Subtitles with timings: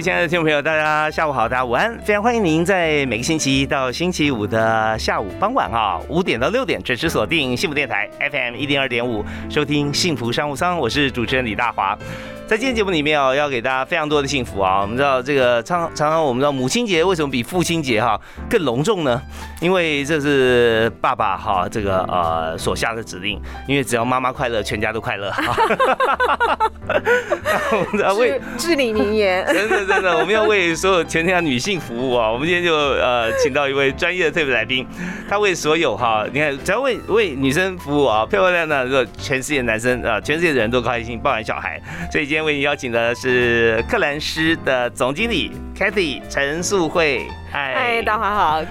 [0.00, 11.98] 亲爱的听众朋友，大家下午好，大家午安，非常欢迎您在每个星期一到星期五的下午傍晚啊五点到六点准时锁定幸福电台 FM 一零二点五，收听幸福商务舱，我是主持人李大华。
[12.48, 14.80] 在今天节目里面哦，要给大家非常多的幸福啊！
[14.80, 19.20] 我们知道这个常常常我们知道母亲节为什么比父亲节哈更隆重呢？
[19.60, 25.30] 因为这是爸爸哈这个呃所下的指令，因为只要妈妈快乐，全家都快乐。
[27.70, 32.32] 我们要为至理名言，真的真的，我们要为所有全天下女性服务啊！
[32.32, 34.86] 我们今天就呃请到一位专业的特别来宾，
[35.28, 41.78] 他为所有哈，你看只要为为女生服务啊，漂漂亮亮的，全世界男生啊，全世界的人都开心，包含小孩，
[42.10, 42.37] 所以今天。
[42.44, 47.26] 为你邀请的是克兰诗的总经理 Kathy 陈素慧。
[47.50, 48.62] 嗨，大华好。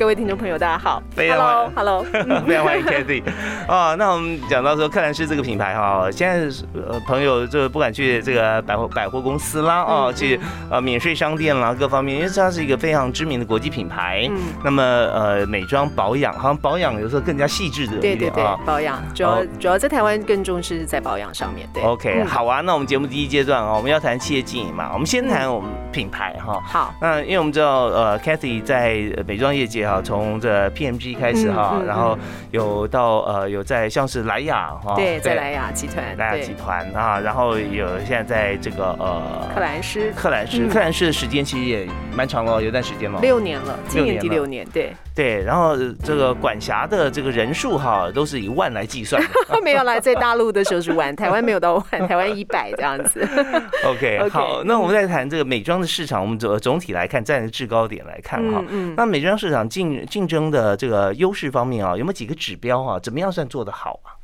[0.00, 2.02] 各位听众朋友，大家好，Hello，Hello，
[2.48, 3.22] 非常欢迎 Kathy。
[3.68, 14.26] 哦，那我们讲到说克兰诗这个品牌哈，现在呃朋友就不敢去这个百货百货公司啦，哦，去呃免税商店啦，各方面，因为它是一个非常知名的国际品牌。
[14.30, 14.38] 嗯。
[14.64, 17.98] 那么呃美妆保养，好像保养有时候更加细致的。
[17.98, 21.68] 对对对，保养主要主要在台湾更重视在保养上面。
[21.74, 21.82] 对。
[21.82, 26.58] OK，好啊，那我们节目第一阶段啊，我们要谈企业经营嘛，我们先谈我们品牌哈。
[26.64, 26.94] 好。
[27.02, 29.89] 那因为我们知道呃 Kathy 在美妆业界。
[29.90, 32.16] 啊，从这 PMG 开始哈，然后
[32.52, 49.22] 有到呃有在像是莱雅哈，对，在莱雅集团，莱雅集团啊，然后有现在在这个呃克兰斯，克兰斯，克兰斯的时间其实也蛮长了，有段时间了，六年了，今年第六年，对对，然后这个管辖的这个人数哈，都是以万来计算，
[49.62, 53.20] 没有啦，在大陆的时候是万，台湾没有到万，台湾一百这样子。
[53.84, 59.60] OK，好，那我们再谈这个美妆的市场，我们总总体来看，站在制高点来看哈，嗯那美妆市场。
[59.68, 62.98] 竞竞争的这个优势方面啊，有没有几个指标啊？
[62.98, 64.19] 怎么样算做得好啊？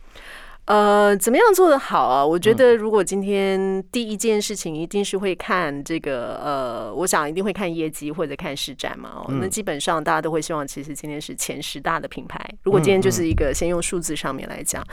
[0.67, 2.27] 呃，怎么样做的好啊？
[2.27, 9.11] 我觉得，如果今天第一件事情一定是会看这个，呃，我想一定会看业绩或者看市占嘛。
[9.15, 12.45] 哦，那基本上大家都会希望，其实今天是前十大的品牌。
[12.65, 14.85] 如果今天就是一个先用数字上面来讲，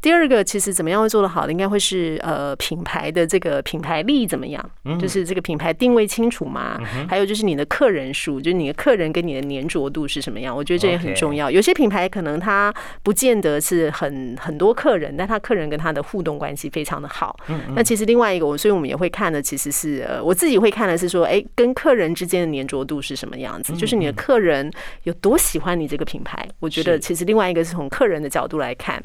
[0.00, 4.70] 第二个其实怎么样会做的好的，应该会是呃品牌的这个品牌力怎么样？
[5.00, 6.80] 就是这个品牌定位清楚吗？
[7.08, 10.56] 还有就是你的客人数，就是你的客人跟你的粘着度是什么样？
[10.56, 11.50] 我觉得这也很重要。
[11.50, 12.72] 有些品牌可能它
[13.02, 15.15] 不见得是很很多客人。
[15.16, 17.38] 但他客人跟他的互动关系非常的好。
[17.48, 23.72] 嗯，那其实另外一个，我所以我们也会看的，其实是呃，我自己会看的是说，哎，跟客人之间的粘着度是什么样子？
[23.74, 24.70] 就是你的客人
[25.04, 26.46] 有多喜欢你这个品牌？
[26.60, 29.02] 我觉得其实另外一个是从客人的角度来看。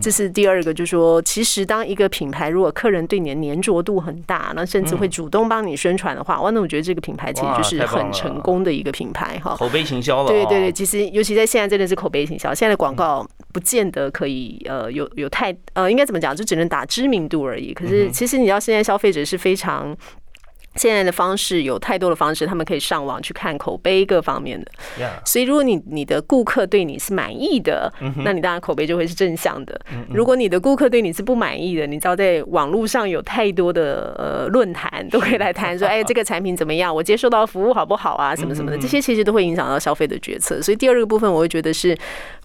[0.00, 9.54] 这是第二个，就是说，其实当一个品牌如果客人对你的粘着度很大，那甚至会主动帮你宣传的话，哇，那我觉得这个品牌其实就是很成功的一个品牌哈。
[9.56, 10.28] 口碑行销了。
[10.28, 15.41] 对对对，其实尤其在现在真的是口碑行销，现在的广告不见得可以呃有有太。
[15.42, 16.36] 太呃，应该怎么讲？
[16.36, 17.74] 就只能打知名度而已。
[17.74, 19.96] 可是其实你知道，现在消费者是非常。
[20.74, 24.72] 现在的方式有太多的方式，他们可以上网去看口碑各方面的。
[25.22, 27.92] 所以如果你你的顾客对你是满意的，
[28.24, 29.78] 那你当然口碑就会是正向的。
[30.08, 36.94] 如果你的顾客对你是不满意的，你知道在网络上有太多的呃论坛都可以来谈说， 哎，这个产品怎么样？
[36.94, 38.34] 我接受到服务好不好啊？
[38.34, 40.62] 什么什么的，这些其实都会影响到消费的决策。
[40.62, 41.94] 所以第二个部分，我会觉得是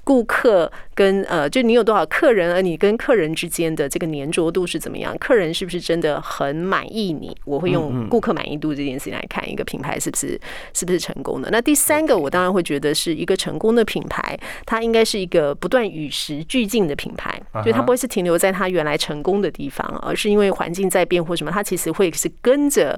[0.07, 5.13] 顾客跟呃，就你有多少客人，而你跟客人之间的这个粘着度是怎么样？
[5.18, 7.35] 客人是不是真的很满意你？
[7.44, 8.07] 我会用。
[8.07, 10.40] 顾客满意度这件事情来看，一个品牌是不是
[10.73, 11.50] 是不是成功的？
[11.51, 22.97] 那第三个，我当然会觉得是一个成功的品牌，它应该是一个不断与时俱进的品牌，就它不会是停留在它原来成功的地方，而是因为环境在变或什么，它其实会是跟着。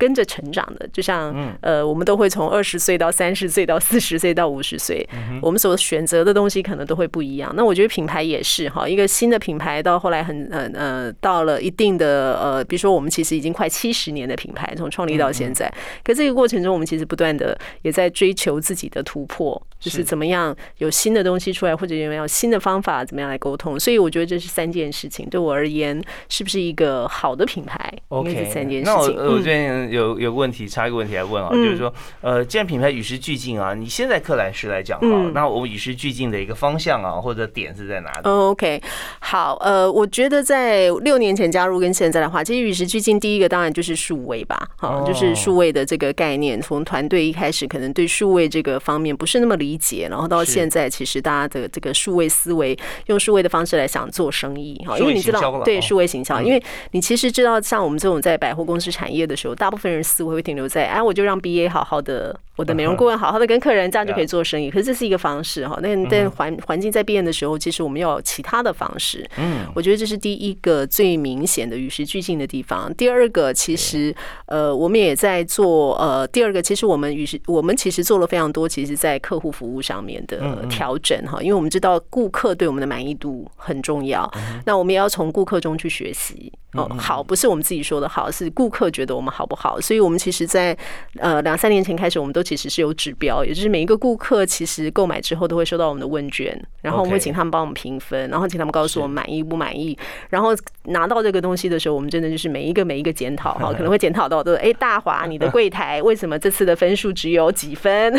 [0.00, 1.30] 跟着成长的，就像
[1.60, 5.06] 呃，我们都会从二十岁到三十岁到四十岁到五十岁，
[5.42, 7.52] 我们所选择的东西可能都会不一样。
[7.54, 15.70] 那我觉得品牌也是哈，一个新的品牌到后来很呃呃，到了一定的呃，比如说我们其实已经快七十年的品牌，从创立到现在，
[16.02, 19.60] 可这个过程中，我们其实不断的也在追求自己的突破。
[19.80, 23.80] 就是怎么样有新的东西出来，或者有没有新的方法，怎么样来沟通。
[23.80, 28.84] 所以我觉得这是三件事情，对我而言是不是一个好的品牌？OK，是三件事情。
[28.84, 38.82] 那我我这边有有个问题，插一个问题来问啊，就是说，呃，既然品牌与时俱进啊，你现在克兰斯来讲哈，那我们与时俱进的一个方向啊，或者点是在哪里？OK，
[39.20, 56.62] 好，呃，我觉得在六年前加入跟现在的话，其实与时俱进，第一个当然就是数位吧，好，就是数位的这个概念，从团队一开始可能对数位这个方面不是那么理解，然后到现在，其实大家的这个数位思维，用数位的方式来想做生意，哈，因为你知道，对数位形象，因为
[56.92, 62.38] 你其实知道，像我们这种在百货公司产业的时候，大部分人思维会停留在，哎，我就让 BA 好好的。
[62.60, 64.70] 我的美容顾问好好的跟客人，这样就可以做生意。
[64.70, 69.26] 可是这是一个方式哈，那但环环境在变的时候，其实我们要有其他的方式。
[69.38, 72.94] 嗯，我觉得这是第一个最明显的与时俱进的地方。
[72.96, 74.14] 第二个，其实
[74.44, 84.30] 呃，我们也在做呃，第二个，其实我们与时我们其实做了非常多，其实在客户服务上面的调整哈，因为我们知道顾客对我们的满意度很重要，
[84.66, 86.52] 那我们也要从顾客中去学习。
[86.74, 89.80] 哦，好，不是我们自己说的好，是顾客觉得我们好不好？
[89.80, 90.76] 所以，我们其实，在
[91.18, 99.98] 呃两三年前开始，我们都其实是有指标，也就是每一个顾客其实购买之后都会收到我们的问卷，然后我们会请他们帮我们评分，然后请他们告诉我们满意不满意。
[100.28, 100.50] 然后
[100.84, 108.14] 拿到这个东西的时候，我们真的就是每一个每一个检讨哈，可能会检讨到的，哎，大华，你的柜台为什么这次的分数只有几分？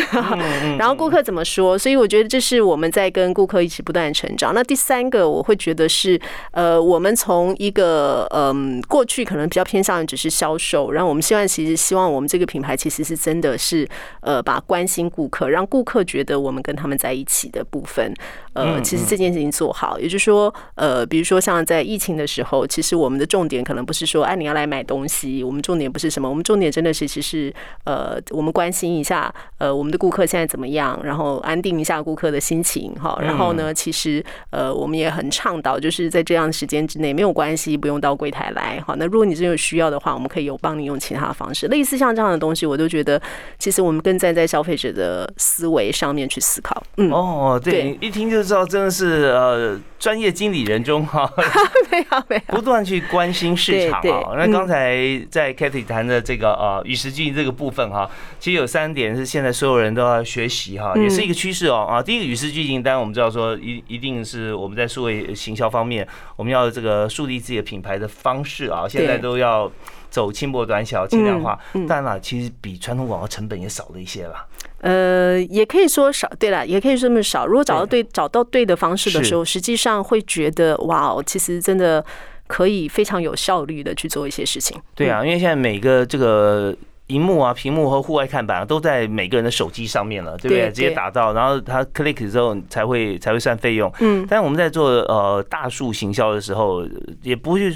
[0.78, 1.78] 然后顾客怎么说？
[1.78, 4.54] 所以我觉得这是我们在跟顾客一起不断成长。
[4.54, 6.20] 那第三个，我会觉得是
[6.52, 8.41] 呃，我们从一个呃。
[8.42, 13.88] 嗯，过去可能比较偏向于只是销售，然后我们现在其实希望我们这个品牌其实是真的是
[14.22, 18.12] 呃，把关心顾客，让顾客觉得我们跟他们在一起的部分，
[18.54, 27.54] 呃，其实这件事情做好，也就是说，呃，比如说像在疫情的时候，其实我们的重点可能不是说哎你要来买东西，我们重点不是什么，我们重点真的是其实
[27.84, 38.52] 呃，我们关心一下呃我们的顾客现在怎么样，然后安定一下顾客的心情哈，然后呢，其实呃我们也很倡导，就是在这样的时间之内没有关系，不用到柜台。
[38.52, 43.22] 来好，那如果你真有需要的话，我们可以有帮你用其他的方式，类似像这样的东西，我都觉得
[43.58, 46.84] 其实我们更站在消费者的思维上面去思考。
[46.98, 51.32] 嗯，哦，对，一听就知道真的是呃专业经理人中哈，
[51.92, 54.34] 没有没有，不断去关心市场啊。
[54.36, 54.98] 那刚才
[55.30, 62.04] 在 Kathy 谈的这个呃与时俱进这个部分哈，其实有三点是现在所有人都要学习哈，也是一个趋势哦啊。
[62.04, 66.06] 第一个与时俱进，当然我们知道说一一定是我们在数位行销方面，
[66.36, 69.72] 我们要这个树立自己的品牌的方式啊，现在都要
[70.10, 71.60] 走轻薄短小、轻量化。
[71.88, 74.48] 当然了，其实比传统广告成本也少了一些了。
[74.80, 77.46] 呃，也可以说少，对了，也可以这么少。
[77.46, 82.04] 如果找到对找到对的方式的时候，实际上会觉得哇哦，其实真的
[82.48, 84.76] 可以非常有效率的去做一些事情。
[84.96, 86.76] 对啊，因为现在每个这个
[87.08, 90.66] 荧幕啊、屏幕和户外看板都在每个人的手机上面了，对不对？
[90.70, 93.92] 直接打到，然后他 click 之后才会才会算费用。
[94.00, 96.84] 嗯，但是我们在做呃大数行销的时候，
[97.22, 97.72] 也不会。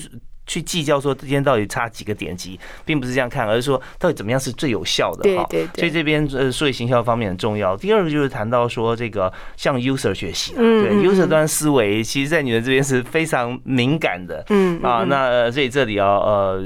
[0.45, 5.47] 去计较说今天到底差几个点击，并不是这样看，而是说到底怎么样是最有效的哈。
[5.75, 7.75] 所以这边呃，所以行销方面很重要。
[7.77, 14.43] 第二个就是谈到说这个向 user 学习，对 user 端思维，其实在你们这边是非常敏感的。
[14.49, 16.63] 嗯啊，那所以这里要呃。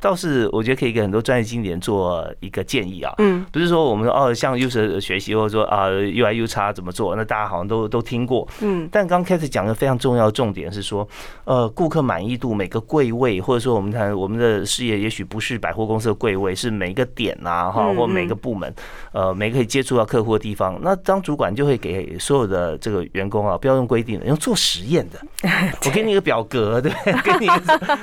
[0.00, 11.06] 倒是我觉得可以给很多专业经理人做一个建议啊，嗯，不是说我们说哦，像 user 学习或者说啊 UI U 叉怎么做，那大家好像都都听过，嗯，但刚开始讲的非常重要的重点是说，
[11.44, 18.72] 呃，顾客满意度每个柜位，或者说我们谈我们的事业也许不是百货公司的柜位，是每个点呐哈，或每个部门，
[19.10, 25.18] 呃，每个可以接触到客户的地方，那当主管就会给所有的这个员工啊，不要用规定的，用做实验的，
[25.86, 26.92] 我给你一个表格，对，
[27.24, 27.48] 给你，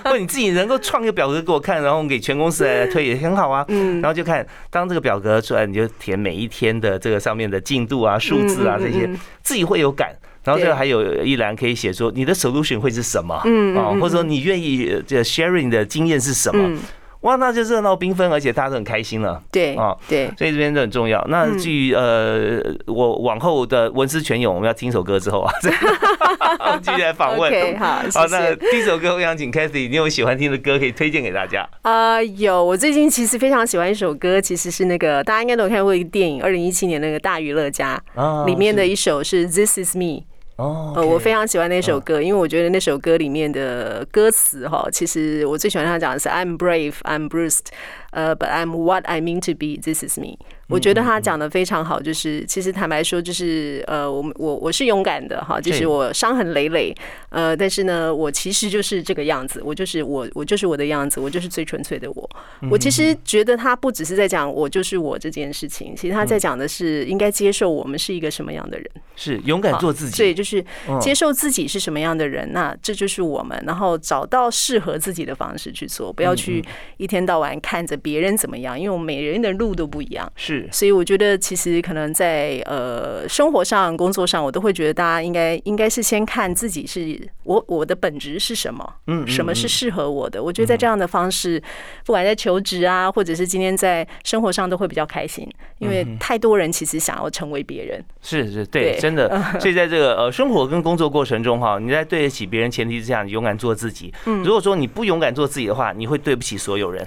[0.04, 1.85] 或你自己能够创一个表格给我看。
[1.86, 9.10] 然后给全公司来推也很好啊，嗯，然后就看当这个表格出来，你就填每一天的这个上面的进度啊、数字啊这些，
[9.44, 10.14] 自己会有感。
[10.44, 16.78] 然后这个还有一栏可以写说你的 solution 会是什么，嗯啊，或者说你愿意这 sharing 的经验是什么。
[17.26, 19.42] 哇，那就热闹缤纷，而且大家都很开心了。
[19.52, 21.26] 对啊，对，所以这边都很重要。
[21.28, 25.52] 那至于呃，我往后的文思泉涌，我们要听首歌之后啊，
[26.84, 27.80] 继续来访问。
[27.80, 32.22] 好，好，那第一首歌我想请 Kathy，你有喜欢听的歌可以推荐给大家啊？
[32.22, 38.00] 有，我最近其实非常喜欢一首歌，其实是那个大家应该都有看过一个电影，二零一七年那个大娱乐家
[38.46, 40.26] 里面的一首是 This Is Me。
[40.58, 47.66] 哦，我非常喜欢那首歌，因为我觉得那首歌里面的歌词哈，其实我最喜欢他讲的是 I'm brave, I'm bruised。
[48.12, 49.78] 呃，But I'm what I mean to be.
[49.82, 50.38] This is me.
[50.68, 56.94] 我觉得他讲的非常好，就是其实坦白说，就是呃，我我我是勇敢的哈，就是我伤痕累累，
[57.30, 62.30] 呃，但是呢，我其实就是这个样子，我就是我，我就是我的样子，我就是最纯粹的我。
[62.72, 70.66] 我其实觉得他不只是在讲我就是我这件事情，其实他在讲的是应该接受我们是一个什么样的人，是勇敢做自己，对，就是
[71.00, 76.66] 接受自己是什么样的人，那这就是我们，然后找到适合自己的方式去做，不要去
[76.98, 80.55] 一天到晚看着别人怎么样，因为我们每人的路都不一样，是。
[80.72, 90.42] 所以我觉得，其实可能在呃生活上、工作上，我都会觉得大家应该应该是先看自己是我我的本质是什么，嗯，什么是适合我的。
[90.42, 91.62] 我觉得在这样的方式，
[92.06, 95.48] 不管在求职啊，或者是今天在生活上，都会比较开心。
[95.80, 99.30] 因为太多人其实想要成为别人，是是，对，真的。
[99.60, 104.14] 所以在这个呃生活跟工作过程中哈，你在对得起别人前提之下，你勇敢做自己。
[104.26, 107.06] 嗯，如果说你不勇敢做自己的话，你会对不起所有人。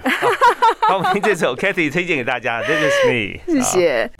[0.83, 3.38] 好，我们听这首 Kathy 推荐给大家，This is me。
[3.47, 4.11] 谢谢。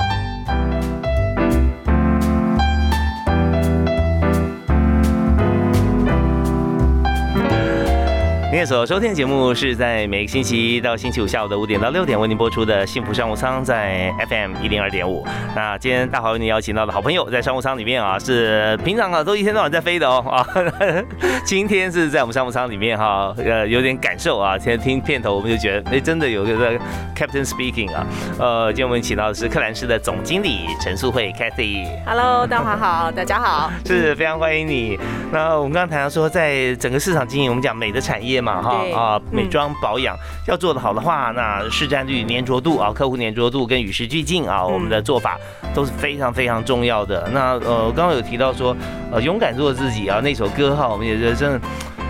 [8.51, 15.23] 您所收听的节目是在每个星期一到星期五下午的五点到六点为您播出的《幸福商务舱》在 FM 一零二点五。
[15.55, 20.47] 那今天大华为您邀请到的好朋友在商务舱里面啊，是平常啊都一天到晚在飞的哦啊，
[21.45, 24.59] 今天是在我们商务舱里面哈，呃有点感受啊。
[24.59, 26.73] 现在听片头我们就觉得，哎，真的有个
[27.15, 28.07] Captain Speaking 啊。
[28.39, 31.87] 呃，今天我们请到的是克兰斯的总经理陈素慧 Cathy。
[32.07, 34.99] Hello，大华好， 大家好，是非常欢迎你。
[35.31, 38.38] 那我们刚刚谈到说，在整个市场经营，我们讲美的产业。
[38.41, 40.17] 嘛哈啊，美妆保养
[40.47, 45.39] 要做得好的话，那市占率、粘着度啊，客户粘着度跟与时俱进啊，我们的做法
[45.75, 47.29] 都是非常非常重要的。
[47.33, 48.77] 那呃，刚刚有提到说，
[49.13, 51.61] 呃，勇敢做自己啊，那首歌哈，我们也觉得真的，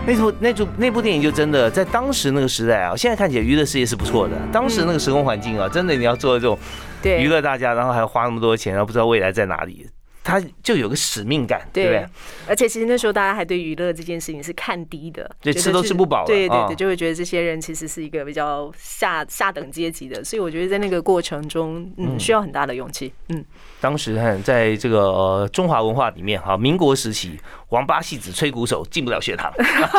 [0.06, 6.58] 那部那部那部电影就真的在当时那个时代啊，现在看起来娱乐事业是不错的，当时那个时空环境啊，真的你要做这种
[7.02, 9.86] 娱乐大家，然后还要花那么多钱，然后不知道未来在哪里。
[10.28, 12.06] 他就有个使命感，对不对？
[12.46, 20.22] 而且其实那时候大家还对娱乐这件事情是看低的，对，吃都吃不饱，对对对，就会觉得这些人其实是一个比较下下等阶级的。
[20.22, 23.42] 所以我觉得在那个过程中，嗯，需要很大的勇气，嗯。
[23.80, 29.52] 当时看在这个中华文化里面，哈，民国时期，王八戏子吹鼓手进不了学堂。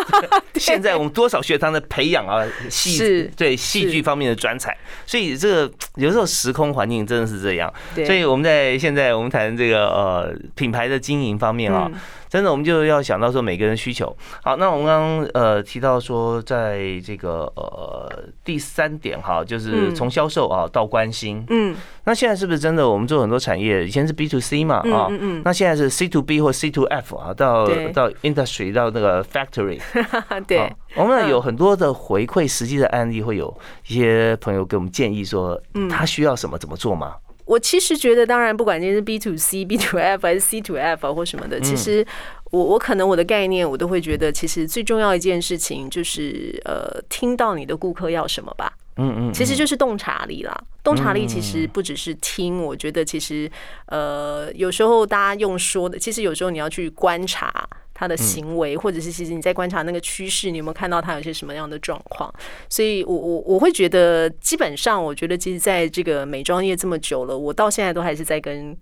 [0.59, 7.73] 现在我们多少学堂的培养啊，戏对戏剧方面的专才，所以这个有时候时空环境真的是这样。
[8.05, 10.18] 所以我们在现在我们谈这个呃
[10.55, 11.89] 品牌的经营方面啊。
[12.29, 14.15] 真的，我们就要想到说每个人需求。
[14.43, 21.43] 好，那我们刚刚呃提到说，在这个呃第三点哈，就是从销售啊到关心。
[21.49, 21.75] 嗯。
[22.03, 22.87] 那现在是不是真的？
[22.87, 25.41] 我们做很多产业，以前是 B to C 嘛啊，嗯嗯。
[25.43, 29.79] 那现在是 C to B 或 C to F 啊，到到 industry 到那个 factory。
[30.45, 30.71] 对。
[30.95, 33.55] 我们有很多的回馈，实际的案例会有
[33.87, 35.59] 一些朋友给我们建议说，
[35.89, 37.15] 他需要什么怎么做吗？
[37.49, 42.05] 我其实觉得，当然，不管你是 B to C、B to F 还是 C to F 或什么的，其实
[42.51, 48.71] 我我可能我的概念，我都会觉得，其实最重要一件事情就是呃，听到你的顾客要什么吧。
[48.97, 50.55] 嗯嗯，其实就是洞察力啦。
[50.83, 53.49] 洞察力其实不只是听，我觉得其实
[53.87, 57.67] 呃，有时候大家用说的，其实有时候你要去观察。
[57.99, 62.33] 他的行为，或者是其实你在观察那个趋势，你有没有看到他有些什么样的状况？
[62.69, 68.73] 所以，我我我会觉得，基本上，我觉得其实在这个美妆业这么久了，我到现在都还是在跟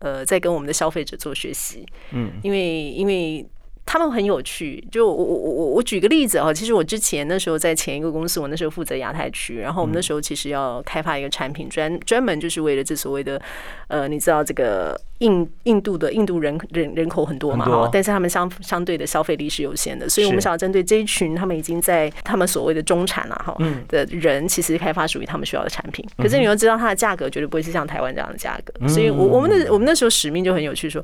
[0.00, 1.86] 呃，在跟我们的消费者做学习。
[2.12, 3.46] 嗯，因为因为。
[3.86, 13.40] 他们很有趣，就我我我我我举个例子啊，其实我之前那时候在前一个公司，我那时候负责亚太区，然后我们那时候其实要开发一个产品，专专门就是为了这所谓的
[13.86, 26.04] 呃，你知道这个印印度的印度人人人口很多嘛哈，但是他们相相对的消费力是有限的，所以我们想要针对这一群，他们已经在他们所谓的中产了哈的人，其实开发属于他们需要的产品。
[26.18, 31.00] 可是你要知道，它的价格绝对不会是像台湾这样的价格，所以我我们的我们那时候使命就很有趣，说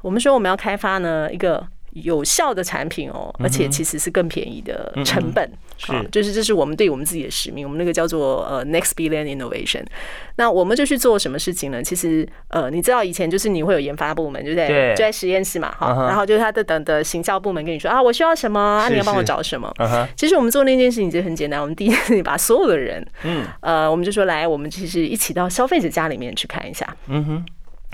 [0.00, 1.62] 我们说我们要开发呢一个。
[1.92, 5.46] 有效的产品哦，而且其实是更便宜的成本，
[5.76, 7.66] 是，就是这是我们对我们自己的使命。
[7.66, 9.84] 我们那个叫做呃 Next Billion Innovation。
[10.36, 11.82] 那我们就去做什么事情呢？
[11.82, 18.58] 其实呃，你知道以前就是你会有研发部门就在就在实验室嘛，哈，然后就是他的等的行销部门跟你说啊，我需要什么？
[18.58, 19.70] 啊，你要帮我找什么。
[20.16, 27.46] 其实我们做那件事情其实很简单，我们第一次把所有的人，嗯，呃，我们就说来，我们其实一起到消费者家里面去看一下，嗯哼，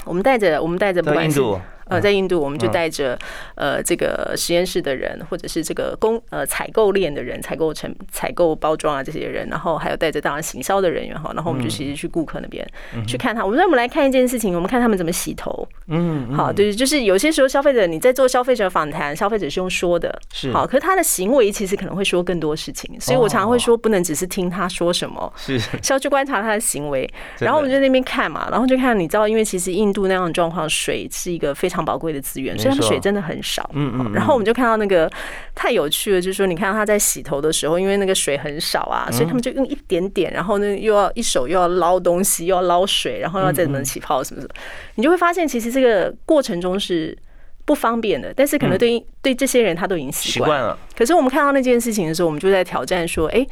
[0.04, 1.40] 我们带着我们带着不管是。
[1.88, 3.18] 呃，在印度我们就带着
[3.54, 12.66] 呃这个实验室的人，或者是这个供呃采购链的人，采购成采购包装啊这些人，然后还有带着当然行销的人员哈，然后我们就其实去顾客那边
[13.06, 13.44] 去看他。
[13.44, 15.66] 我们说我们来看一件事情，我们看他们怎么洗头。
[15.86, 20.52] 嗯，好，对，就是有些时候消费者你在做消费者访谈，消费者是用说的，是。
[20.52, 25.58] 好，可是他的行为其实可能会说更多事情，所以我常常会说不能只是听他说什么，是。
[25.58, 27.08] 是要去观察他的行为。
[27.38, 33.68] 然后我们就在那边看嘛，然后就看你知道，因为其实印度那样的状况，水是一个非常宝贵的资源，所以他们水真的很少。
[33.74, 34.12] 嗯嗯。
[34.12, 35.10] 然后我们就看到那个
[35.54, 44.54] 太有趣了，就是说你看到他在洗头的时候，因为那个水很少啊，所以他们就用一点点，然后呢又要一手又要捞东西，又要捞水，然后要再怎么起泡什么什么，
[44.96, 47.16] 你就会发现其实这个过程中是
[47.64, 50.78] 不方便的，但是可能对对这些人他都已经习惯了。
[50.96, 53.46] 可是我们看到那件事情的时候，我们就在挑战说，哎，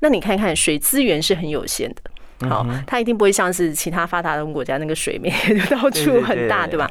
[0.00, 2.02] 那你看看水资源是很有限的。
[2.40, 5.34] 好，它一定不会像是其他发达的国家那个水面
[5.70, 6.90] 到处很大，对吧？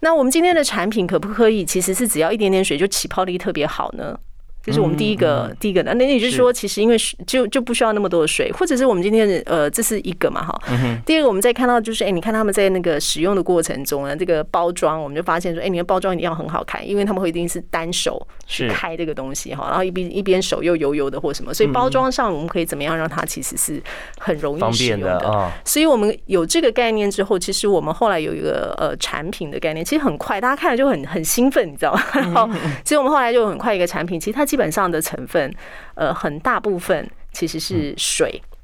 [0.00, 4.18] 那我们今天的产品可不可以其实是只要一点点水就起泡力特别好呢？
[4.64, 6.96] 这是我们第一个第一个的，那也就是说，其实因为
[7.26, 10.60] 就就不需要那么多的水，或者是我们今天的呃，这是一个嘛哈。
[11.06, 23.82] 第二个，我们在看到就是，哎，你看他们在那个使用的过程中呢，这个包装，我们就发现说，哎，你的包装一定要很好看，因为他们会一定是单手去开这个东西哈，然后一边一边手又油油的或什么，所以包装上我们可以怎么样让它其实是
[24.18, 25.18] 很容易使用的。
[25.20, 25.50] 哦。
[25.64, 32.02] 所以我们有这个概念之后，其实我们后来有一个呃产品的概念，其实很快大家看了就很很兴奋，你知道吗？
[32.14, 32.48] 然后
[32.84, 35.54] 其实我们后来就很快一个产品，其实它基本上的成分，
[35.94, 38.40] 呃，很大部分其实是水。
[38.42, 38.57] 嗯，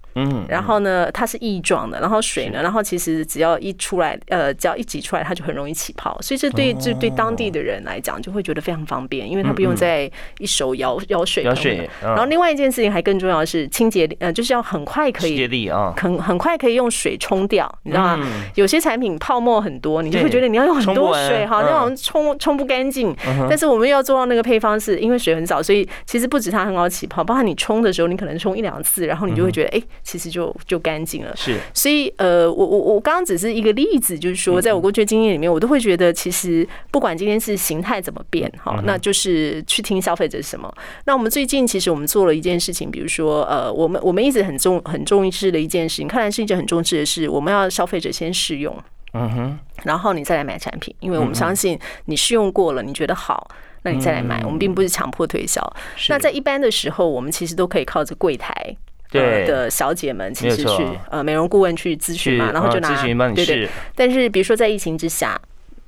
[0.48, 11.42] 然后呢，它是异状的，然后水呢，然后其实只要一出来，呃，只要一挤出来，它就很容易起泡，所以这对这对当地的人来讲就会觉得非常方便，因为它不用再一手舀舀水。
[11.42, 11.88] 舀水。
[12.00, 18.26] 然后另外一件事情还更重要的是清洁，呃，就是要很快可以清洁力啊，很很快可以用水冲掉，你知道吗？
[18.54, 23.14] 有些产品泡沫很多，你就会觉得你要用很多水，哈，那种冲冲不干净。
[23.48, 29.82] 但是我们要做到那个配方，是因为水很少，所以其实不止它很好起泡，包括你冲的时候，你可能冲一两次，然后你就会觉得，哎。
[30.04, 40.72] 其实就就干净了，是，所以呃，我我我刚刚只是一个例子，就是说，在我过去的经验里面，我都会觉得，其实不管今天是形态怎么变，哈，那就是去听消费者是什么。
[41.06, 48.76] 那我们最近其实我们做了一件事情，比如说呃，我们我们一直很重很重视的一件事情，看来是一件很重视的事，我们要消费者先试用，
[49.14, 53.48] 嗯哼，然后你再来买产品，因为我们相信你试用过了，你觉得好，
[53.84, 55.62] 那你再来买，我们并不是强迫推销。
[56.10, 58.76] 那在一般的时候，我们其实都可以靠着柜台。
[59.20, 59.46] 对。
[59.46, 63.68] 的小姐们，其实去呃美容顾问去咨询嘛，然后就拿咨询帮你试。
[63.94, 65.40] 但是比如说在疫情之下，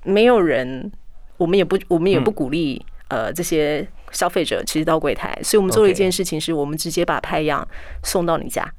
[0.03, 0.91] 没有人，
[1.37, 7.67] 我们也不我们也不鼓励呃这些消费者其实到柜台，所以我们做了一件事情，是我们直接把拍样
[8.03, 8.71] 送到你家。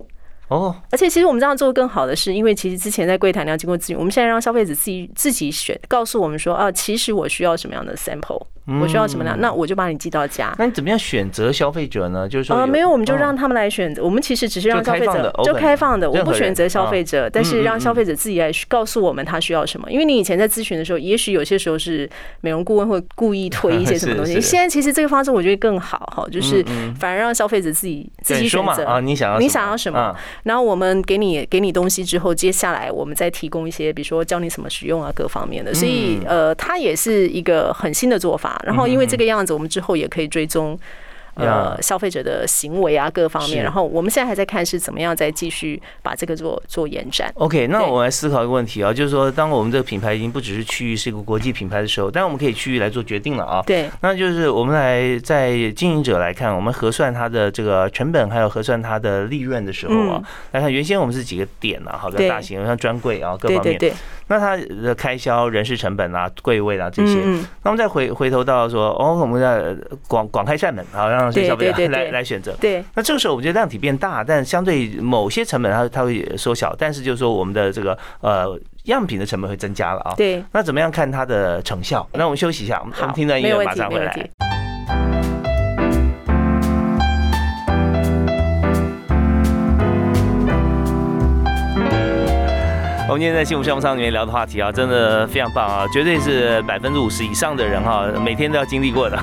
[0.47, 8.45] 哦，而且其实我们这样做更好的是，因为其实之前在柜台你要经过咨询，我们现在让消费者自己自己选，告诉我们说啊，其实我需要什么样的 sample。
[8.81, 9.35] 我需要什么呢？
[9.39, 10.53] 那我就把你寄到家。
[10.59, 12.27] 那你怎么样选择消费者呢？
[12.27, 14.03] 就是说，呃，没有，我们就让他们来选择。
[14.03, 19.89] 我们其实只是让消费者就开放的，我不选择消费者，但是让消费者自己来告诉我们他需要什么。
[19.89, 22.09] 因为你以前在咨询的时候，也许有些时候是
[22.41, 24.39] 美容顾问会故意推一些什么东西。
[24.41, 26.61] 现在其实这个方式我觉得更好哈，就是
[26.99, 30.13] 反而让消费者自己自己选择啊，你想要你想要什么？
[30.43, 35.73] 然后我们给你给你东西之后，接下来我们再提供一些，比如说教你怎么使用啊，各方面的。
[35.73, 38.56] 所以呃，它也是一个很新的做法。
[38.63, 39.37] 然后因为这个样。
[39.45, 40.77] 子，我们之后也可以追踪。
[41.37, 47.31] 呃，消费者的行为啊，各方面，然后我们现在还在看是怎么样再继续把这个做做延展。
[47.35, 53.61] OK，那我来思考一个问题啊，就是说，当我们这个品牌已经不只是区域，是一个国际品牌的时候，但我们可以区域来做决定了啊。
[53.65, 60.21] 对，那就是我们来在经营者来看，我们核算它的这个成本，还有核算它的利润的时候啊，
[60.51, 63.93] 来看原先我们是几个点啊，好的大型像专柜啊各方面，对。
[64.29, 67.21] 那它的开销、人事成本啊、柜位啊这些，
[67.63, 69.73] 那我们再回回头到说，哦，我们在
[70.05, 71.26] 广广开扇门，好让
[71.89, 72.11] 来。
[72.11, 72.83] 来选择，对。
[72.95, 80.13] 那这个时候，我们觉得量体变大，但相对某些成本，它它会缩小，但是就是说，我们的这个呃样品的成本会增加了啊。
[80.15, 80.43] 对。
[80.51, 82.07] 那怎么样看它的成效？
[82.13, 84.46] 那我们休息一下，我们听段音乐，马上回来。
[93.09, 99.17] 我们今天在幸福项目上里面聊的话题啊，真的非常棒啊，绝对是百分之五十以上的人哈，每天都要经历过的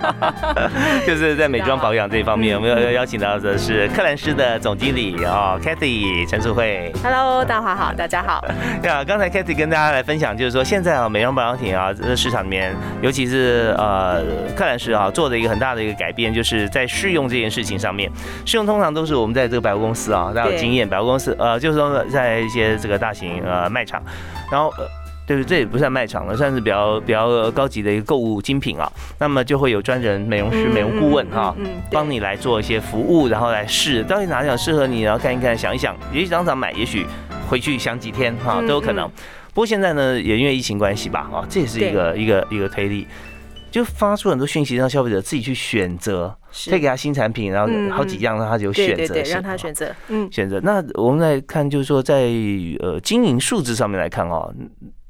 [1.06, 6.92] 就是在美妆保养这一方面，我们要邀请到的是克兰斯的总经理啊，Kathy 陈淑慧。
[7.02, 8.44] Hello，大华好，大家好。
[8.84, 14.22] 呀，刚才 Kathy 跟大家来分享，就是说现在啊，美妆保养品啊，这市场里面，尤其是呃
[14.54, 18.10] 克兰斯啊，做的一个很大的一个改变，就是在试用这件事情上面，
[18.44, 23.29] 试用通常都是我们在这个百货公司啊，大家有经验，百货公司呃，就是说在一些这个大型。
[23.44, 24.02] 呃，卖场，
[24.50, 24.86] 然后呃，
[25.26, 28.90] 就是，这也不算卖场了，算是比较比较高级的一个购物精品啊。
[29.18, 31.54] 那么就会有专人美容师、美容顾问哈，
[31.92, 37.06] 帮你来做一些服务，然后来试到底哪样适合你，然后看一看，想一想，也许当场买，也许
[37.48, 39.08] 回去想几天哈，都有可能。
[39.52, 43.06] 不过现在呢，也因为疫情关系吧，啊，这也是一个一个一个推力。
[43.70, 46.36] 就发出很多讯息，让消费者自己去选择，
[46.68, 50.60] 推给他新产品，然后好几样让他有选择性，让他选择，嗯，选择。
[50.60, 52.28] 那我们来看，就是说在
[52.80, 54.52] 呃经营数字上面来看哦。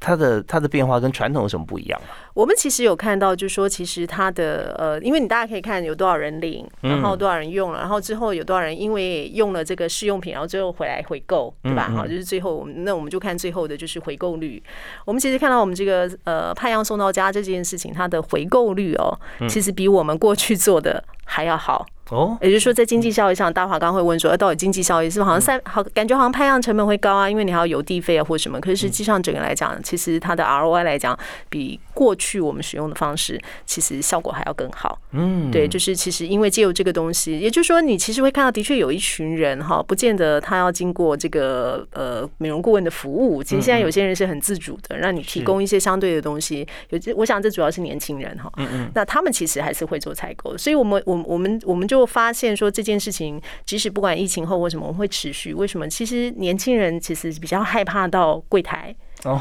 [0.02, 2.32] 它的它的变化跟传统有什么不一样啊？
[2.32, 11.90] 我们其实有看到，就是说，其实它的呃，因为你大家可以看有多少人领，然后多少人用了，然后之后有多少人因为用了这个试用品，然后最后回来回购，对吧？
[11.94, 14.62] 好，就是最后我们那我们就看最后的就是回购率。
[15.04, 19.12] 我们其实看到我们这个呃派样送到家这件事情，它的回购率哦，
[19.50, 21.86] 其实比我们过去做的还要好。
[22.10, 27.30] 哦，也就是说，在经济效益上，大华刚会问说，呃，到底经济效益是不是好像三好感觉好像拍样成本会高啊？
[27.30, 28.60] 因为你还要邮递费啊或什么。
[28.60, 31.16] 可是实际上整个来讲，其实它的 ROI 来讲，
[31.48, 34.98] 比过去我们使用的方式，其实效果还要更好。
[35.12, 43.40] 嗯，对，就是其实因为借由这个东西，也就是说，你其实会看到，的确有一群人哈，不见得他要经过这个呃美容顾问的服务。
[43.40, 46.66] 其实现在有些人是很自主的，让你提供一些相对的东西。
[46.88, 48.50] 有，我想这主要是年轻人哈。
[48.56, 48.90] 嗯嗯。
[48.94, 51.99] 那他们其实还是会做采购，所以我们我我们我们就。
[52.00, 55.86] 就发现说这件事情，即使不管疫情后为什么会持续，为什么？
[55.86, 59.38] 其实年轻人其实比较害怕到柜台 哦，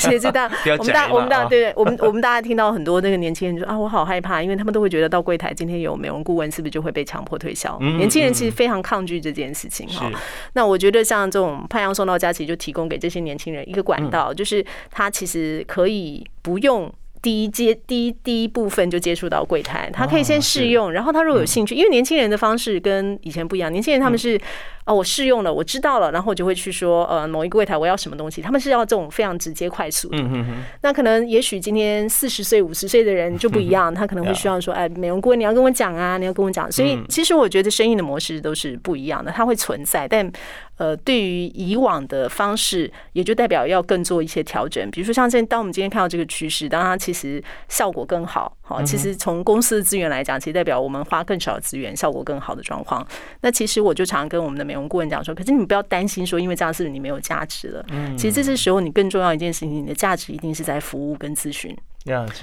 [0.00, 7.78] 所以知道我们大我们大对我们 我们大家听到很多那个年轻人说啊，我好害怕，因为他们都会觉得到柜台今天有美容顾问，是不是就会被强迫推销？
[7.78, 10.10] 年轻人其实非常抗拒这件事情哈。
[10.54, 16.92] 那我觉得像这种派阳送到家，其实就提供给这些年轻人一个管道，就是他其实可以不用。
[17.24, 24.38] 第一接第一第一部分就接触到柜台，他可以先试用，然后他如果有兴趣，因为年轻人的方式跟以前不一样，年轻人他们是。
[24.84, 30.18] 哦，我试用了，我知道了，然后我就会去说，呃，某一个柜台我要什么东西，他们是要这种非常直接快速的。
[30.82, 36.70] 那可能也许今天四十岁、五十岁的人就不一样， 他可能会需要说，哎，美容顾问你要跟我讲啊，你要跟我讲。
[36.70, 40.30] 所以其实我觉得生意的模式都是不一样的，它会存在，但
[40.76, 44.90] 呃，对于以往的方式，也就代表要更做一些调整。
[44.90, 48.54] 比如说像现在，当我们今天看到这个趋势，当然其实效果更好。
[48.66, 53.06] 好，其实从公司的资源来讲，其实代表我们花更少的资源，效果更好的状况。
[53.42, 57.84] 那其实我就常跟我们的美容顾问讲说，可是你不要担心说，因为这样是你没有价值了？
[57.90, 61.76] 嗯，其实这是时候你更重要一件事情，你的价值一定是在服务跟咨询。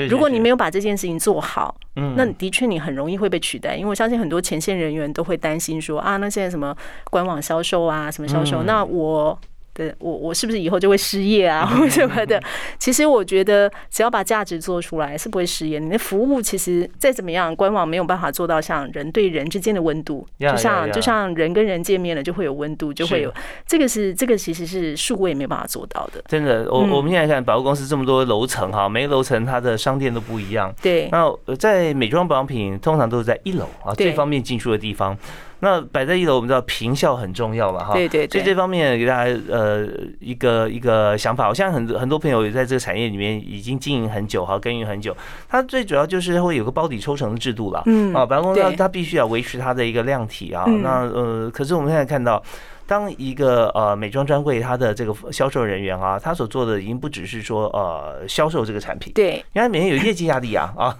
[0.10, 3.76] 如果你没有把这件事情做好，嗯，那的确你很容易会被取代。
[3.76, 6.76] 因为我相信很多前线人员都会担心说啊，那现在什么
[7.10, 9.40] 官网销售啊，什么销售，那我。
[9.74, 12.42] 对我，我是不是以后就会失业啊，或什么的？
[12.78, 15.80] 其实我觉得，只要把价值做出来，是不会失业。
[15.80, 23.34] 你的服务其实再怎么样，官网没有办法做到像人对人之间的温度，就像就像人跟人见面了，就会有温度，就会有
[23.66, 26.22] 这个是这个其实是数位没有办法做到的。
[26.28, 30.74] 真的，我我们现在看百货公司这么多楼层哈，每个楼层它的商店都不一样。
[30.82, 35.18] 对，那在美妆保养品通常都是在一楼啊，最方便进出的地方。
[35.62, 39.88] 那摆在一楼，我们知道平效很重要嘛，哈，对对，所以这方面给大家呃
[40.20, 41.48] 一个一个想法。
[41.48, 45.16] 我相信很多很多朋友也在这个产业里面已经经营很久，哈，耕耘很久。
[45.48, 50.66] 它最主要就是会有个包底抽成的制度了，嗯，啊，白公它它必须要维持它的一个量体啊。
[50.84, 52.44] 那呃，可是我们现在看到。
[52.92, 60.94] 当一个呃美妆专柜，它的这个销售人员啊，他所做的已经不只是说呃销售这个产品，对，因为每天有业绩压力啊啊，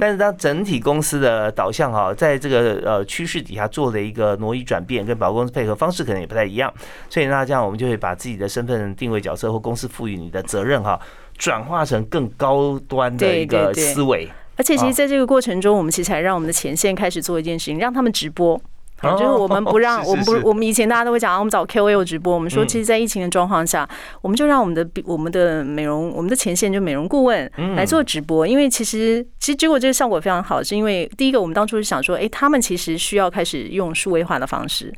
[0.00, 6.74] 但是当整体公司的导向哈，在这个呃趋势底下做了一个挪移转变，跟保公司配合方式可能也不太一样，
[7.08, 10.98] 所以那这样我们就会把自己的身份定位角色或公司赋予你的责任哈，
[11.38, 14.28] 转化成更高端的一个思维。
[14.56, 18.60] 而且其实在这个过程中，我们其实还让我们的前线开始做一件事情，让他们直播。
[19.02, 22.32] 就是我们不让 我们不我们以前大家都会讲啊，我们找 KOL 直播。
[22.34, 23.88] 我们说，其实，在疫情的状况下，
[24.20, 28.46] 我们就让我们的我们的美容我们的前线就美容顾问来做直播。
[28.46, 34.92] 因为其实其实结果这个效果非常好，是因为第一个，我们当初是想说，哎，他们其实需要开始用数位化的方式。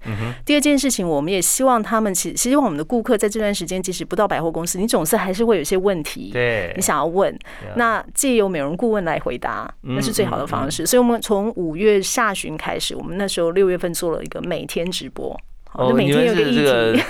[0.45, 7.35] 第二件事情，我们也希望他们其实希望我们的顾客在这段时间，即使不到百货公司，你总是还是会有一些问题，对，你想要问，
[7.77, 10.85] 那借由美容顾问来回答，那是最好的方式。
[10.85, 13.94] 所以，我们从五月下旬开始，我们那时候六月份。
[13.95, 15.35] 做了一个每天直播，
[15.79, 17.03] 就每天有个议题，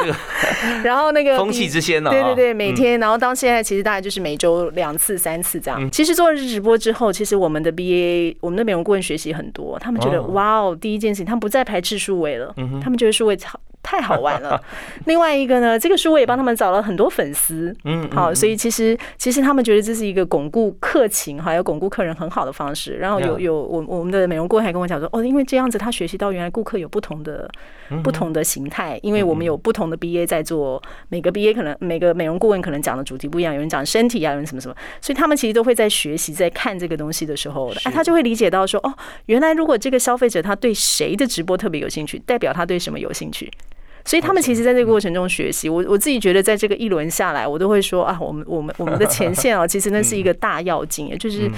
[0.82, 5.90] 然后那个风气之先呢，对对对，每天，然后到现在其实大概就是每周两次、三次这样。
[5.90, 13.60] 其实做了直播之后，其实我们的 BA，我们的美容顾问学习很多，他们觉得哇哦，第一件事情，他们不再排斥数位了，他们觉得数位超。
[13.82, 14.60] 太好玩了。
[15.06, 22.96] 另外一个呢，这个书我也帮他们找了很多粉丝，嗯，好，所以其实其实他们觉得这是一个巩固客情还有巩固客人很好的方式。
[22.96, 27.50] 然后有有我我们的美容顾问还跟我讲说，哦，因为这样子他学习到原来顾客有不同的
[28.02, 38.94] 不同的形态，因为我们有不同的 BA 在做，每个 BA 可能每个美容顾问可能讲的主题不一样，有人讲身体啊，有人什么什么，所以他们其实都会在学习在看这个东西的时候，哎，他就会理解到说，哦，
[39.26, 43.50] 原来如果这个消费者他对谁的直播特别有兴趣，代表他对什么有兴趣。
[44.04, 51.50] 所以他们其实在这个过程中学习，我我自己觉得，在这个一轮下来，我都会说啊，我们我们我们的前线啊，其实那是一个大要紧，也就是。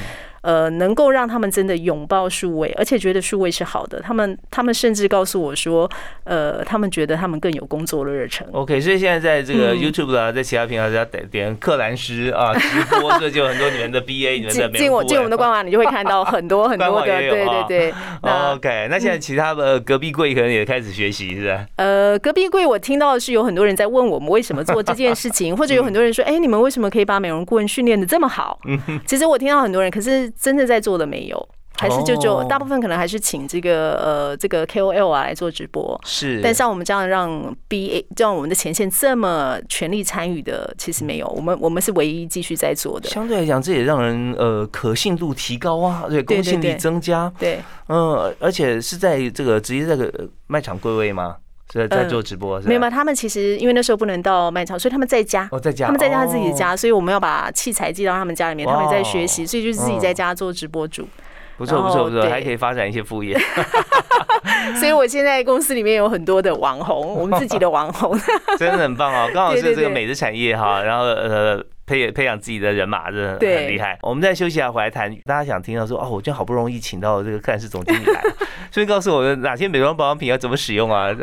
[0.43, 4.01] 呃，能够让他们真的拥抱数位，而且觉得数位是好的。
[4.01, 5.89] 他们他们甚至告诉我说，
[6.25, 8.47] 呃，他们觉得他们更有工作的热忱。
[8.53, 17.95] OK，所以现在在这个 YouTube 啊，在其他平台，只要点点克兰斯啊 直播，这就很多你们的 BA，你们的进我进我们的官网，你就会看到很多很多的， 对对对。
[18.23, 21.65] OK，那现在其他的隔壁柜可能也开始学习，是吧？
[21.77, 28.59] 呃，隔壁柜我听到的是有很多人在问我们为什么做这件事情，或者有很多人说，哎，你们为什么可以把美容顾问训练的这么好？
[29.07, 30.32] 其实我听到很多人，可是。
[30.39, 36.01] 真正在做的没有，还是就就大部分可能还是请这个呃这个 KOL 啊来做直播。
[36.05, 41.27] 是，但像我们这样让 BA 让我们的前线这么全力参与的，其实没有。
[41.29, 43.09] 我们我们是唯一继续在做的。
[43.09, 47.33] 相对来讲，这也让人呃可信度提高啊，对，公信力增加。
[47.39, 51.37] 对，嗯，而且是在这个直接在个卖场柜位吗？
[51.73, 52.91] 在在做直播，没有吗？
[52.91, 55.49] 他们其实因为那时候不能到卖场，所以他们在家。
[55.51, 55.87] 哦，在家。
[55.87, 61.09] 他们在家自己的家，所以我们要把器材寄到他们家里面，他们在学习，所以就是自己在家做直播主。
[61.57, 63.39] 不错不错不错，还可以发展一些副业。
[64.79, 68.19] 所以我现在公司里面有很多的网红，我们自己的网红，
[68.59, 69.31] 真的很棒哦！
[69.33, 71.65] 刚好是这个美的产业哈，然后呃。
[71.93, 73.99] 培培养自己的人马，真的很厉害。
[74.01, 75.15] 我们再休息一下，回来谈。
[75.25, 78.23] 大家想听到说，哦，我今天好不容易请到这个看是总经理来，
[78.71, 81.15] 所以告诉我哪些美妆保养品要怎么使用啊，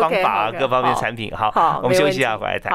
[0.00, 1.32] 方法啊，各方面产品。
[1.34, 2.70] 好，我们休息一下，回来谈。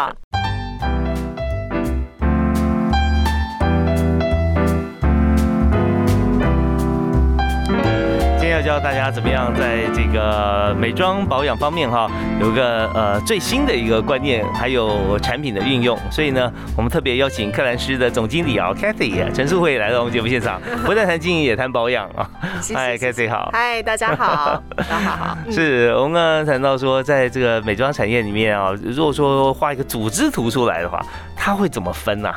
[8.75, 12.11] 教大家怎么样在这个美妆保养方面哈，
[12.41, 15.97] 有个呃最新的一个观念，还有产品的运用。
[16.11, 22.29] 所以呢，我们特别邀请克兰诗的总经理啊，Kathy 陈淑慧来到我们节目现场， 不但谈经营，也谈保养啊。
[22.73, 23.49] 嗨， Kathy 好。
[23.53, 24.61] 嗨，大家好。
[24.75, 25.37] 大家好。
[25.49, 31.01] 是我们刚刚谈到说，在这个美妆产业里面啊，如果说画一个组织图出来的话，
[31.33, 32.29] 它会怎么分呢？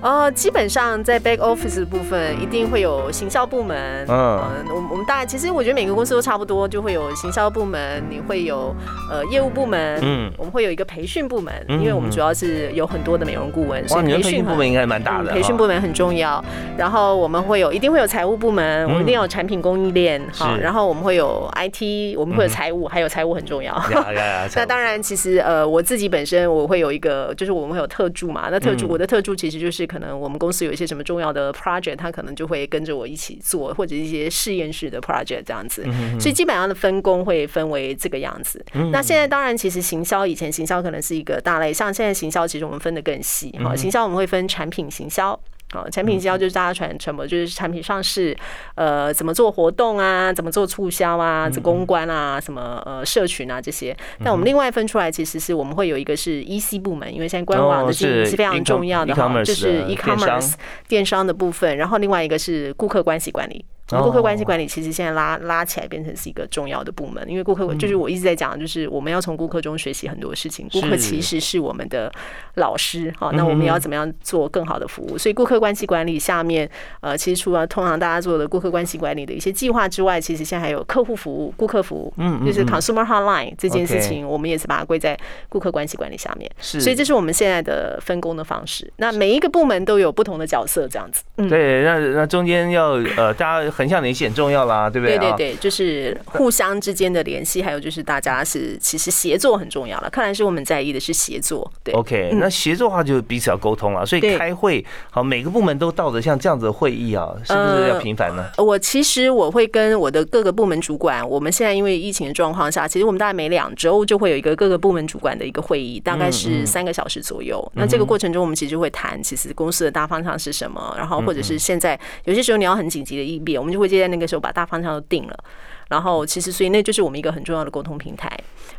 [0.00, 4.06] 呃，基本上在 back office 的部分一定会有行销部门。
[4.08, 8.72] 嗯，我我们大概其实我觉得每个公司都差不多，就会有行销部门，你会有
[9.10, 9.98] 呃业务部门。
[10.00, 15.32] 嗯，我们会有一个培训部门，因为我们主要是有很多的美容顾问，所以培训部门应该蛮大的。
[15.32, 16.42] 培训部门很重要。
[16.76, 20.22] 然后我们会有一定会有财务部门，我们一定要有产品供应链。
[20.32, 23.74] 好，然后我们会有 IT，我们会有财务，还有财务很重要。
[24.54, 28.46] 那当然，其实呃我自己本身我会有一个，就是我们会有特助嘛。
[28.48, 29.87] 那特助我的特助其实就是。
[29.88, 35.82] 可能我们公司有一些什么重要的 project，他可能就会跟着我一起做，或者一些实验室的 project 这样子。
[36.20, 38.64] 所以基本上的分工会分为这个样子。
[38.92, 43.52] 那现在当然，其实行销以前行销可能是一个大类，像现在行销其实我们分的更细。
[43.64, 45.38] 好，行销我们会分产品行销。
[45.70, 48.34] 好，产品销就是大家传传播，就是产品上市，
[48.74, 53.94] 呃，怎么做活动啊，怎么做促销啊，这公关啊，什么呃社群啊这些。
[54.24, 60.54] 但我们另外分出来，其实是我们会有一个是 EC 部门，因为现在官网的经营是非常重要的哈，就是 e-commerce
[60.88, 61.76] 电商的部分。
[61.76, 63.64] 然后另外一个是顾客关系管理。
[63.88, 70.68] 顾客关系管理其实现在拉拉起来变成是一个重要的部门，因为顾客就是我一直在讲，就是我们要从顾客中学习很多事情。
[70.70, 72.12] 顾客其实是我们的
[72.56, 75.16] 老师，好，那我们要怎么样做更好的服务？
[75.16, 76.68] 所以顾客关系管理下面，
[77.00, 86.50] 呃，其实除了通常大家做的顾客关系管理的一些计划之外，其实现在还有客户服务、顾客服务，嗯，就是 consumer hotline 这件事情，我们也是把它归在顾客关系管理下面。
[86.60, 88.92] 是，所以这是我们现在的分工的方式。
[88.96, 91.22] 那每一个部门都有不同的角色，这样子。
[91.48, 93.77] 对，那那中间要呃，大家。
[93.78, 95.16] 横向联系很重要啦，对不对？
[95.16, 100.10] 对对对，就是互相之间的联系，还有就是大家是其实协作很重要了。
[100.10, 101.70] 看来是我们在意的是协作。
[101.84, 104.04] 对，OK，那协作的话就彼此要沟通了。
[104.04, 108.50] 所以开会，好，每个部门都到的像这样子的会议啊，是不是要频繁呢？
[108.58, 117.64] 我其实我会跟我的各个部门主管，我们现在因为疫情的状况下，其实我们大概每两周就会有一个各个部门主管的一个会议，大概是三个小时左右。
[117.76, 123.67] 那这个过程中，我们其实会谈其实公司的大方向是什么，然后或者是现在有些时候你要很紧急的应变。
[123.68, 125.44] 们就会接在那个时候把大方向都定了。
[125.88, 128.30] 然后其实所以那就是我们一个很重要的沟通平台。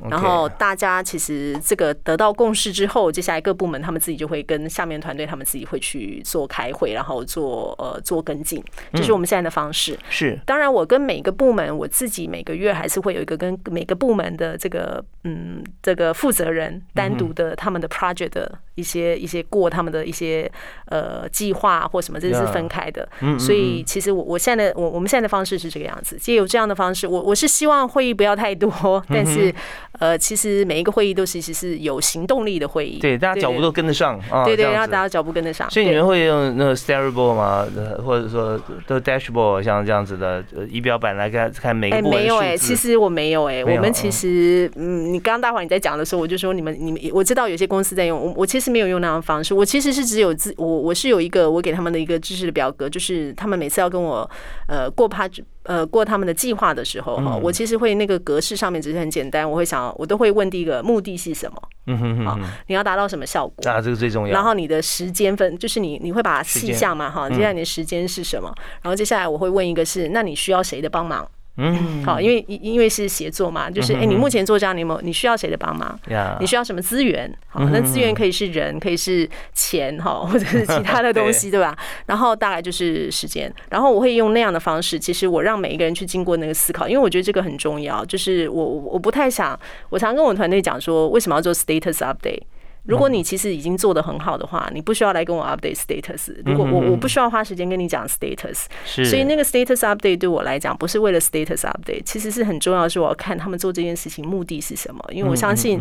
[0.09, 9.97] 然后大家其实这个得到共识之后，接下来各部门他们自己就会跟下面团队他们自己会去做开会，然后做呃做跟进，这是我们现在的方式。
[10.09, 20.49] 是，当然我跟每个部门我自己每个月还是会有一个跟每个部门的这个嗯这个负责人单独的他们的 project 的一些一些过他们的一些
[20.85, 23.07] 呃计划或什么，这是分开的。
[23.37, 29.53] 所以其实我我现在的我我们现在的方式是这个样子，借由这样的方式，我我是希望会议不要太多， 但是。
[29.99, 35.69] 呃，其实每一个会议都其实是有行动力的会议，对，大家脚步都跟得上啊，对对，让大家脚步跟得上。
[35.69, 37.67] 所以你们会用那个 storyboard 吗？
[38.05, 38.57] 或者说
[38.87, 54.31] 都 dashboard 像这样子的仪表板来看看每个部没有哎，其实我没有哎，我们其实嗯，你刚刚大伙你在讲的时候，我就说你们你们，我知道有些公司在用，我我其实没有用那样的方式，我其实是只有自我我是有一个我给他们的一个知识的表格，就是他们每次要跟我
[54.69, 55.27] 呃过趴。
[55.69, 61.61] 呃，过他们的计划的时候哈，我其实会那个格式上面只是很简单，我会想，我都会问第一个目的是什么？
[61.85, 63.69] 嗯哼哼，好，你要达到什么效果？
[63.69, 64.33] 啊，这个最重要。
[64.33, 68.51] 然后你的时间分，就是你你会把它细项嘛哈，接下来你的时间是什么？
[68.81, 71.29] 然后接下来我会问一个是，那你需要谁的帮忙？
[71.57, 75.99] 嗯，好，因为因为是协作嘛，就是哎，你目前做这样，你有你需要谁的帮忙？
[76.39, 77.29] 你需要什么资源？
[77.49, 81.77] 好，那资源可以是人，可以是钱，哈，或者是其他的东西， 对吧？
[82.05, 88.05] 然后大概就是时间，然后我会用那样的方式，其实我让每一个人去经过那个思考，因为我觉得这个很重要。
[88.05, 89.59] 就是我我不太想，
[89.89, 92.43] 我常跟我团队讲说，为什么要做 status update？
[92.89, 96.33] 如果你其实已经做的很好的话，你不需要来跟我 update status。
[96.43, 105.79] 如果我我不需要花时间跟你讲 status，所以那个 status update 对我来讲不是为了 status update，其实是很重要的是我要看他们做这件事情目的是什么，因为我相信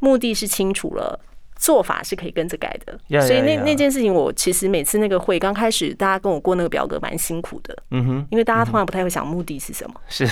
[0.00, 1.18] 目的是清楚了，
[1.56, 3.20] 做法是可以跟着改的。
[3.22, 9.94] 所以那那件事情，我其实每次那个会刚开始，大家跟我过那个表格蛮辛苦的，嗯哼，因为大家通常不太会想目的是什么。
[10.08, 10.28] 是，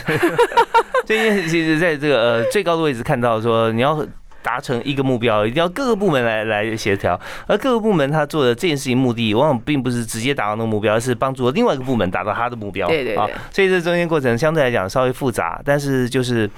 [1.06, 4.06] 这件事其实在这个呃最高的位置看到说你要。
[4.42, 12.86] 达成一个目标，一定要各个部门来来协调，而各个部门他做的这件事情目的，往往并不是直接达到那个目标，而是帮助另外一个部门达到他的目标。
[12.88, 13.34] 对对对。
[13.50, 16.48] 所以这中间过程相对来讲稍微复杂，但是就是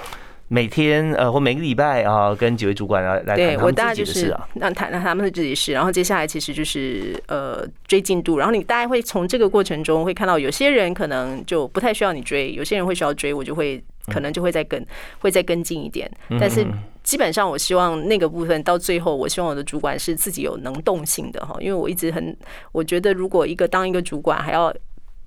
[0.49, 13.83] 每天呃或每个礼拜啊，跟几位主管来来谈他们自己的事啊，让谈谈他们的自己事，然后接下来其实就是呃追进度，然后你大概会从这个过程中会看到，有些人可能就不太需要你追，有些人会需要追，我就会。
[14.11, 14.85] 可能就会再跟
[15.21, 16.67] 会再跟进一点，但是
[17.03, 22.37] 基本上我希望那个部分到最后，我希望我的主管是自己有能动性的哈，因为我一直很
[22.73, 24.75] 我觉得如果一个当一个主管还要。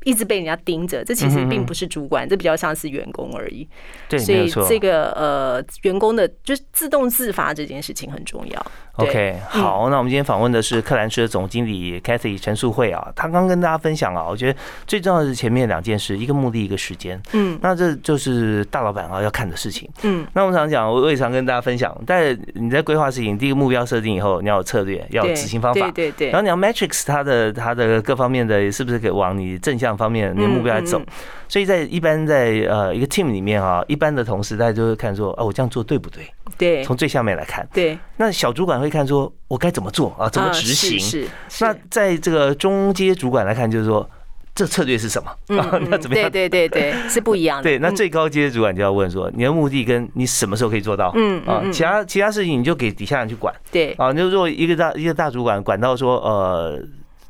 [0.04, 3.68] 一直被人家盯着，这其实并不是主管，这比较像是员工而已。
[4.08, 8.66] 对，所以这个呃，员工的就是自动自发这件事情很重要。
[8.98, 17.20] OK，好，那我们今天访问的是克兰斯的总经理 Cathy 陈素慧啊，他刚跟大家分享啊，我觉得最重要的是前面两件事，一个目的，一个时间。
[17.32, 19.90] 嗯，那这就是大老板啊要看的事情。
[20.04, 29.93] 嗯，那我们常讲，我也常跟大家分享，但你在规划事情，第一个目标设定以后，你要有策略，要有执行方法，对对对，然后你要 Matrix 它的它的各方面的是不是可以往你正向。
[29.98, 31.02] 方面，你的目标来走，
[31.48, 36.28] 所以在一般在呃一个 team 里面啊，一般的同事大家就会看说，哦，我这样做对不对？
[36.58, 37.98] 对，从最下面来看，对。
[38.18, 40.30] 那小主管会看说，我该怎么做啊？
[40.30, 41.00] 怎么执行？
[41.00, 41.28] 是。
[41.62, 44.08] 那在这个中阶主管来看，就是说，
[44.54, 45.32] 这策略是什么？
[45.90, 46.30] 那怎么样？
[46.30, 47.64] 对对对对，是不一样的。
[47.70, 51.12] 对，那最高阶主管就要问说，你的目的跟你什么时候可以做到？
[51.16, 53.54] 嗯啊，其他其他事情你就给底下人去管。
[53.72, 56.80] 对啊，就如果一个大一个大主管管到说，呃。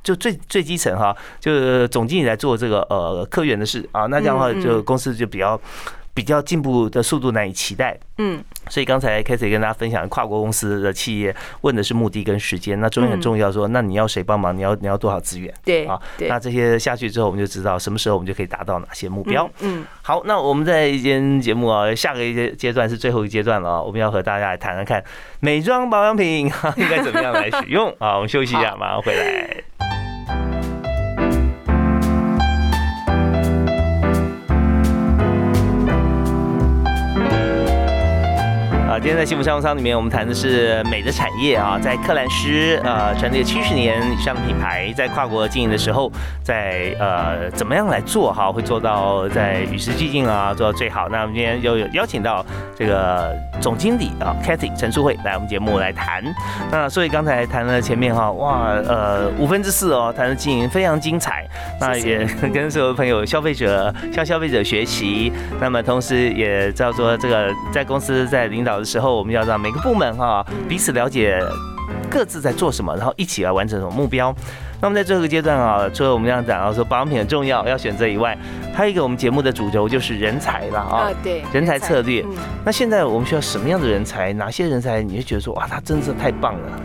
[0.03, 5.59] 就最最基层哈，就是总经理来做这个呃科员的事啊，那这样的话就公司就比较
[6.13, 7.97] 比较进步的速度难以期待。
[8.19, 15.51] 嗯，所以刚才 k a s e y 跟大家分享，跨国公司的企业问的是目的跟时间，那中间很重要，说那你要谁帮忙，你要你要多少资源？
[15.65, 19.49] 对啊，那这些下去之后，我们就知道什么时候我们就可以达到哪些目标。
[19.61, 25.03] 嗯，好，那我们在一间节目啊，下个一阶阶段是最后一个阶段了啊，我们要和大家来谈谈看
[25.39, 26.45] 美妆保养品
[26.77, 28.13] 应该怎么样来使用啊。
[28.15, 29.92] 我们休息一下，马上回来。
[38.99, 46.11] 今天在幸福商务舱里面，我们谈的是美的产业啊，在克兰诗呃成立七十年以上的品牌，在跨国经营的时候，
[46.43, 51.09] 在呃怎么样来做哈，会做到在与时俱进啊，做到最好。
[51.09, 56.23] 那我们今天又有邀请到这个总经理啊，Cathy 陈淑慧来我们节目来谈。
[56.71, 61.47] 那所以刚才谈了前面哈，哇呃五分之四哦，谈的经营非常精彩。
[61.79, 65.31] 那也跟所有朋友、消费者向消费者学习。
[65.59, 68.93] 那么同时也叫做这个在公司在领导的。
[68.93, 71.41] 时候，我们要让每个部门哈彼此了解
[72.11, 74.31] 各自在做什么，然后一起来完成什么目标。
[74.79, 78.37] 那么在最后一个阶段啊，除了我们这样讲啊，说保养品很重要，要选择以外，
[78.71, 82.23] 还有一个我们节目的主轴就是人才了啊，对，人才策略。
[82.63, 84.31] 那现在我们需要什么样的人才？
[84.33, 86.81] 哪些人才你会觉得说哇，他真是太棒了？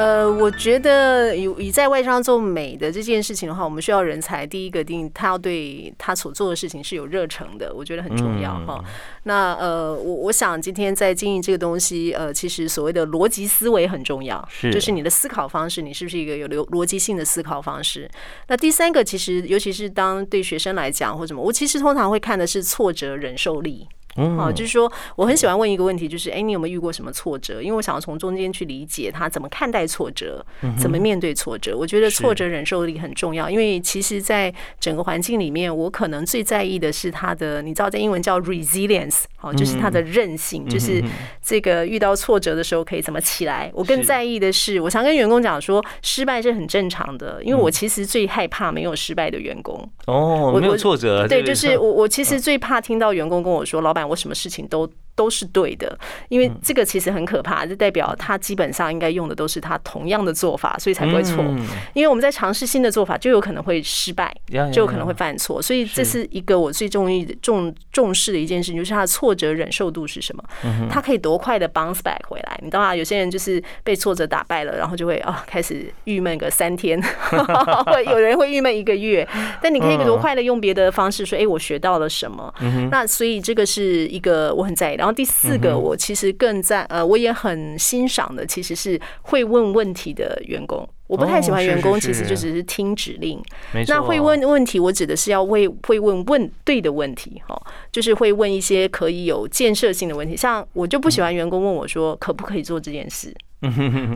[0.00, 4.46] 呃，我觉得以以在外商做美的这件事情的话，我们需要人才。
[4.46, 8.82] 第一个，定他要对他所做的事情是有热诚的，我觉得很重要哈。
[9.24, 18.10] 那呃，我我想今天在经营这个东西，呃，其实所谓的逻辑思维很重要，是，就是你的思考方式，你是不是一个有逻逻辑性的思考方式？
[18.48, 23.86] 那第三个，其实尤其是当对学生来讲或什么，我其实通常会看的是挫折忍受力。
[24.16, 27.62] 哦，就是说，我很喜欢问一个问题，就是，哎，你有没有遇过什么挫折？
[27.62, 30.44] 因为我想要从中间去理解他怎么看待挫折，
[30.76, 31.76] 怎么面对挫折。
[31.76, 41.02] 我觉得挫折忍受力很重要，因为其实，在整个环境里面，我可能最在意的是他的，你知道，在英文叫 resilience，好，就是他的韧性，就是
[41.40, 43.70] 这个遇到挫折的时候可以怎么起来。
[43.72, 49.88] 我更在意的是，我常跟员工讲说，失败是很正常的，因为我其实最害怕没有失败的员工。
[50.06, 53.99] 哦，没有挫折，对，就是我，我其实最怕听到员工跟我说，老板。
[54.06, 54.90] 我什么事情都。
[55.20, 55.98] 都是对的，
[56.30, 61.44] 因为这个其实很可怕，就代表他基本上应该用的都是他同样的做法，所以才不会错。
[61.92, 64.34] 因为我们在尝试新的做法，就有可能会失败，
[64.72, 65.60] 就有可能会犯错。
[65.60, 70.42] 所以这是一个我最重意重重视的一件事情，就是他的挫折忍受度是什么？
[70.88, 72.58] 他可以多快的 bounce back 回来？
[72.62, 72.96] 你知道吗？
[72.96, 76.98] 有些人就是被挫折打败了，然后就会啊开始郁闷个三天，
[77.92, 79.28] 会有人会郁闷一个月。
[79.60, 82.50] 但你可以多快的用别的方式说，哎，我学到了什么？
[82.90, 85.09] 那所以这个是一个我很在意，然后。
[85.12, 90.88] 第四个，我其实更在呃，我也很欣赏的，其实是会问问题的员工。
[91.06, 93.42] 我不太喜欢员工，其实就只是听指令。
[93.88, 100.36] 那会问问题，我指的是要会会问问对的问题，哈，就是会问一些可以有建设性的问题。
[100.36, 103.34] 像我就不喜欢员工问我说可不可以做这件事。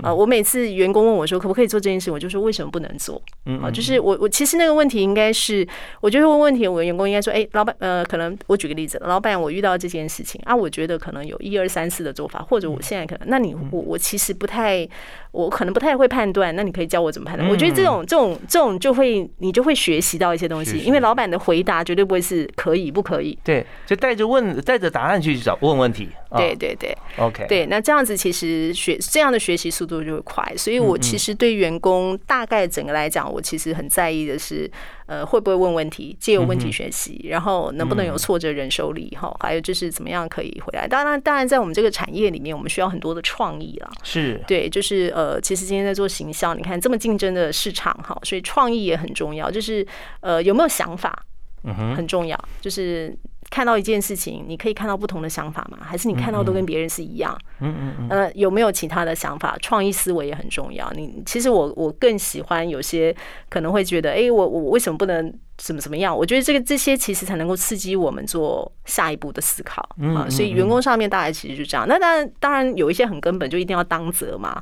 [0.03, 3.21] 啊，我每次员工问我说可不可以做这件事，我就说为什么不能做？
[3.63, 5.67] 啊，就是我我其实那个问题应该是，
[6.01, 14.89] 我就会问问题，我员工应该说，哎，老板，呃，可能我举个例子，老板，我遇到这件事情啊，我觉得可能有一二三四的做法，或者我现在可能，那你我我其实不太，
[15.35, 17.49] 我可能不太会判断，那你可以教我怎么判断？
[17.49, 30.21] 我觉得这种这种这种就会你就会学习到一些东西，因为老板的回答绝对不会是可以不可以，对，就带着问带着答案去找问问题，对对对，OK，对，那这样子其实学这样的学习速度就会。
[30.25, 34.69] 快，所以我其实对员工大概整个来讲，我其实很在意的是，
[35.07, 40.89] 呃，会不会问问题，借由问题学习，然后能不能有挫折忍受力，哈，还有就是怎么样可以回来。
[40.89, 43.91] 当然，当然，在我们这个产业里面，我们需要很多的创意啦。
[44.03, 49.51] 是对，就是呃，其实今天在做行销，你看这么竞争的市场，哈，所以创意也很重要。
[49.51, 49.87] 就是
[50.21, 51.27] 呃，有没有想法，
[51.65, 52.39] 嗯哼，很重要。
[52.61, 53.15] 就是
[53.51, 55.79] 看到一件事情，你可以看到不同的想法吗？
[55.83, 57.39] 还是你看到都跟别人是一样？
[57.54, 58.09] 嗯嗯嗯。
[58.11, 59.57] 呃，有没有其他的想法？
[59.61, 60.91] 创意思维也很重要。
[60.95, 63.15] 你其实我我更喜欢有些
[63.49, 65.33] 可能会觉得，哎，我我为什么不能？
[65.57, 66.15] 怎么怎么样？
[66.15, 70.27] 我觉得这个这些其实才能够刺激我们做下一步的思考啊。
[70.29, 71.87] 所以员工上面大概其实就这样。
[71.87, 74.61] 那当然，当然有一些很根本，就一定要当责嘛。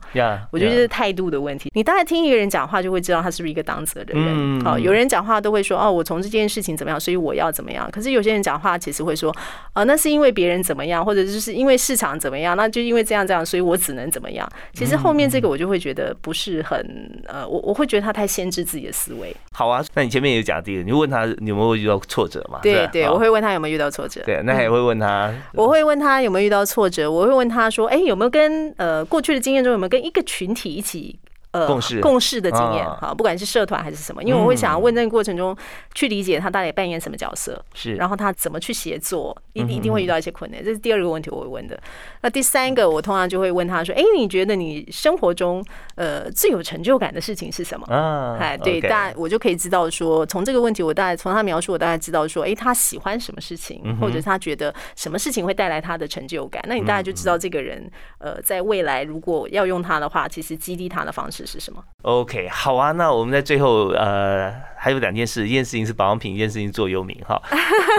[0.50, 1.70] 我觉得这是态度的问题。
[1.74, 4.60] 你大概听一个人讲话，就会知道他是不是一个当责的人。
[4.60, 7.90] 好，有人讲话都会说哦，我从这件事情怎么样，所以我要怎么样。
[7.90, 9.34] 可是有些人讲话其实会说
[9.72, 14.46] 啊，那是因为别人怎么样，或者就是因为市场怎么样，那就因为这样这样，所以我只能怎么样。
[14.74, 16.78] 其实后面这个我就会觉得不是很
[17.26, 19.34] 呃，我我会觉得他太限制自己的思维。
[19.52, 20.82] 好啊，那你前面也讲这个。
[20.82, 22.60] 你问他你有没有遇到挫折嘛？
[22.62, 24.20] 对对，我会问他有没有遇到挫折。
[24.26, 25.32] 对，那也会问他。
[25.54, 31.18] 我会问他有没有遇到挫折，我会问他说：“哎，有没有跟呃过去的经验中有没有跟一个群体一起？”
[31.52, 35.56] 呃，共事共事的经验哈，不管是社团还是什么，因为我会想要问那个过程中
[35.94, 41.78] 去理解他到底扮演什么角色，是，然后他怎么去协作，一定一定会遇到一些困难，这是第二个问题我会问的。
[42.22, 45.62] 那第三个，我通常就会问他说：“哎，你觉得你生活中
[45.96, 61.82] 呃最有成就感的事情是什么？”啊，哎，对，大我就可以知道说，从这个问题，我大概从他描述，我大概知道说，哎，他喜欢什么事情，或者他觉得什么事情会带来他的成就感，那你大概就知道这个人呃，在未来如果要用他的话，其实激励他的方式是什么。
[62.02, 67.40] OK，好啊，那我们在最后呃还有两件事，一件事情是保养品，一件事情做优名哈。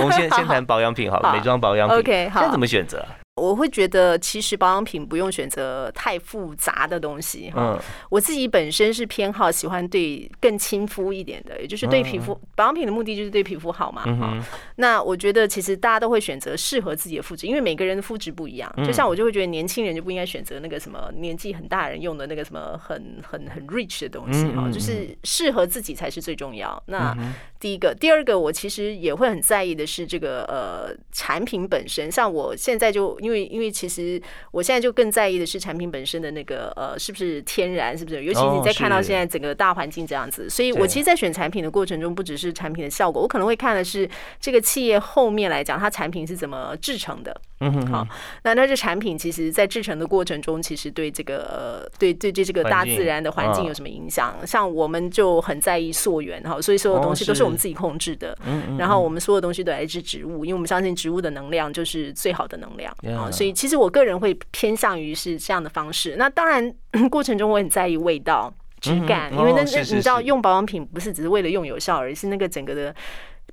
[0.01, 1.97] 我们先 先谈保养品好了，美妆保养品。
[1.97, 3.05] OK，好，现在怎么选择？
[3.35, 7.81] 我会觉得，其实保养品不用选择太复杂的东西哈。
[8.09, 14.37] 我自己本身是偏好喜欢对更亲肤一点的，也就是对皮肤保养品的目的就是对皮肤好嘛哈。
[14.75, 18.71] 那我觉得其实大家都会选择适合自己的肤质，因为每个人的肤质不一样。
[18.85, 26.81] 就像我就会觉得年轻人就不应该选择那个什么年纪很大人用的那个什么很很很 rich 的东西哈，就是适合自己才是最重要。
[26.85, 27.17] 那
[27.59, 33.49] 第一个，第二个，我其实也会很在意的是这个呃产品本身，像我现在就因为。
[33.53, 34.19] 因为其实
[34.51, 38.23] 我现在就更在意的是产品本身的那个呃是不是天然，是不是？
[38.23, 44.09] 尤其你在看到现在整个大环境这样子，所以我其实，在选产品的过程中，不只是产品的效果，我可能会看的是
[44.39, 47.39] 这个企业后面来讲，它产品是怎么制成的。
[47.63, 48.07] 嗯哼，好，
[48.43, 54.35] 那那这产品其实在制成的过程中，其实对这个呃对对对这个大自然的环境有什么影响？
[54.45, 58.37] 像我们就很在意溯源哈，所以所有东西都是我们自己控制的。
[58.45, 58.77] 嗯嗯。
[58.77, 63.31] 然后我们所有东西都来自植物，因为我们相信植物的能量就是最好的能量啊。
[63.31, 66.15] 所以其实我个人会偏向于是这样的方式。
[66.17, 66.73] 那当然
[67.09, 72.93] 过程中我很在意味道、质感，因为那那你知道用保养品不是只是为了用有效，而是那个整个的。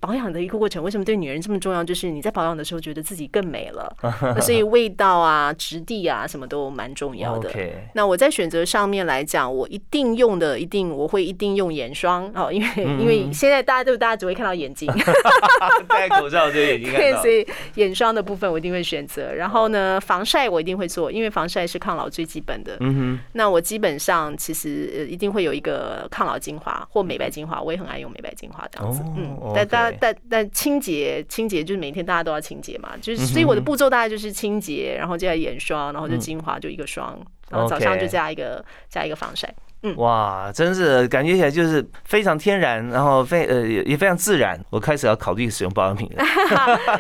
[0.01, 1.85] 保养的一个过程，为什么对女人这么重要？
[1.85, 3.95] 就是你在保养的时候，觉得自己更美了。
[4.41, 7.51] 所以味道啊、质地啊，什么都蛮重要的。
[7.93, 14.91] 那我在选择上面来讲，我一定用的，一定我会一定用眼霜哦，因为 因为现在大家都大家只会看到眼睛，
[15.87, 17.21] 戴口罩就眼睛看到。
[17.21, 19.35] 所以眼霜的部分我一定会选择。
[19.35, 22.77] 然后呢，防晒我一定会做，因为防晒是抗老最基本的。
[22.81, 23.19] 嗯哼。
[23.33, 29.03] 那我基本上其实一定会有一个抗老精华或美白精华，我也很爱用美白精华这样子。
[29.15, 29.90] 嗯，但大家。
[30.01, 37.19] 但但清洁清洁就是每天大家都要清洁嘛，就是所以我的步骤大概就是清洁，然后接下来眼霜，然后就精华就一个霜，
[37.51, 39.53] 然后早上就加一个加一个防晒。
[39.83, 44.63] 嗯，哇，真是感觉起来就是非常天然，然后非呃也非常自然。
[44.69, 46.23] 我开始要考虑使用保养品了。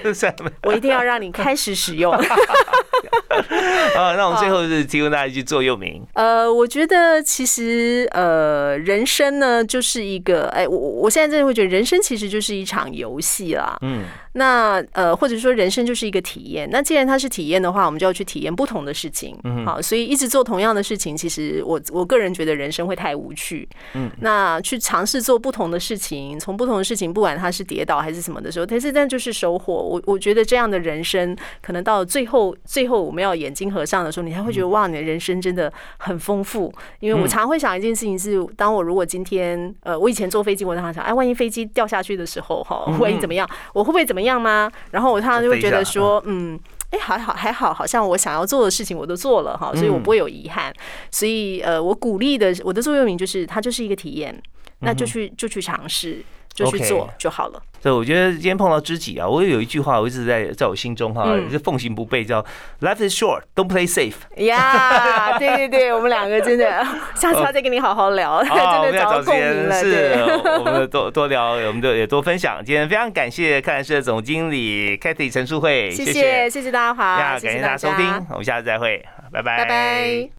[0.64, 2.10] 我一定要让你开始使用。
[3.94, 6.02] 啊，那我们最后是提供大家一句座右铭。
[6.14, 13.76] 呃，我觉得其实呃，人生呢就是一个，哎，我我现在真的会觉得人生其实就是一场游戏啦。
[13.82, 14.04] 嗯。
[14.34, 16.68] 那呃，或者说人生就是一个体验。
[16.70, 19.36] 那既然它是体验的话，我们就要去体验不同的事情。
[19.44, 19.66] 嗯。
[19.66, 22.70] 好，所以一直做同样的事情，其实我我个人觉得人。
[22.70, 29.74] 人生会太无趣，嗯，那去尝试做不同的事情，从不同的事情，不管它是跌倒还是什么的时候，但是但就是收获。
[29.74, 36.72] 我我觉得这样的人生，可能到最后，最后我们要眼睛合上的时候，你才会觉得哇，你的人生真的很丰富。
[37.00, 44.70] 因为我常会想一件事情是，当我如果今天，呃，我以前坐飞机，我常常想，哎，万一飞机掉下去的时候，哈，万一怎么样，我会不会怎么样吗？
[44.92, 46.58] 然后我常常就会觉得说，嗯。
[46.90, 50.74] 哎，还好还好，好像我想要做的事情我都做了哈，所以我不会有遗憾。
[51.08, 54.36] 所以呃，我鼓励的我的座右铭就是，它就是一个体验，
[54.80, 56.20] 那就去就去尝试。
[56.54, 57.62] 就去做就好了。
[57.82, 62.44] 对，我觉得今天碰到知己啊，我有一句话我一直在在我心中哈，是奉行不悖，叫
[62.82, 64.12] “Life is short, don't play safe”。
[64.44, 66.86] 呀，对对对，我们两个真的
[67.16, 69.80] 下次要再跟你好好聊， 真的找到共鸣了。
[69.80, 70.14] 是，
[70.58, 72.62] 我们多多聊，我们就也多分享。
[72.62, 80.30] 今天非常感谢看来社总经理 Kathy 陈淑慧，谢谢谢谢大家好，感谢大家收听，我们下次再会，拜拜拜拜。